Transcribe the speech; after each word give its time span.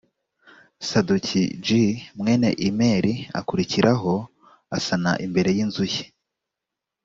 sadoki 0.87 1.43
j 1.65 1.67
mwene 2.19 2.49
imeri 2.67 3.13
akurikiraho 3.39 4.13
asana 4.75 5.11
imbere 5.25 5.49
y 5.55 5.59
inzu 5.63 5.85
ye 5.93 6.05